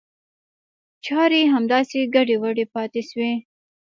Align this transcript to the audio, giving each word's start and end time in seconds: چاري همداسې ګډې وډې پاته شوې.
چاري 1.05 1.41
همداسې 1.53 1.99
ګډې 2.15 2.35
وډې 2.41 2.65
پاته 2.73 3.01
شوې. 3.09 3.33